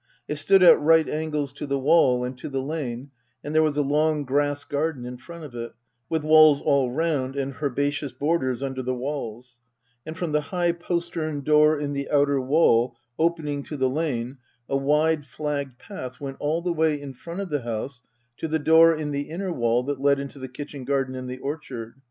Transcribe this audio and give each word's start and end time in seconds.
It 0.27 0.37
stood 0.37 0.63
at 0.63 0.79
right 0.81 1.07
angles 1.07 1.53
to 1.53 1.67
the 1.67 1.77
wall 1.77 2.23
and 2.23 2.35
to 2.39 2.49
the 2.49 2.59
lane, 2.59 3.11
and 3.43 3.53
there 3.53 3.61
was 3.61 3.77
a 3.77 3.83
long 3.83 4.23
grass 4.23 4.63
garden 4.63 5.05
in 5.05 5.17
front 5.17 5.43
of 5.43 5.53
it, 5.53 5.73
with 6.09 6.23
walls 6.23 6.59
all 6.59 6.89
round 6.89 7.35
and 7.35 7.57
herbaceous 7.61 8.11
borders 8.11 8.63
under 8.63 8.81
the 8.81 8.95
walls; 8.95 9.59
and 10.03 10.17
from 10.17 10.31
the 10.31 10.41
high 10.41 10.71
postern 10.71 11.41
door 11.41 11.77
in 11.79 11.93
the 11.93 12.09
outer 12.09 12.41
wall 12.41 12.95
opening 13.19 13.61
to 13.61 13.77
the 13.77 13.89
lane 13.91 14.39
a 14.67 14.75
wide 14.75 15.23
flagged 15.23 15.77
path 15.77 16.19
went 16.19 16.37
all 16.39 16.63
the 16.63 16.73
way 16.73 16.99
in 16.99 17.13
front 17.13 17.39
of 17.39 17.49
the 17.49 17.61
house 17.61 18.01
to 18.37 18.47
the 18.47 18.57
door 18.57 18.95
in 18.95 19.11
the 19.11 19.29
inner 19.29 19.53
wall 19.53 19.83
that 19.83 20.01
led 20.01 20.19
into 20.19 20.39
the 20.39 20.49
kitchen 20.49 20.83
garden 20.83 21.13
and 21.13 21.29
the 21.29 21.37
orchard. 21.37 21.93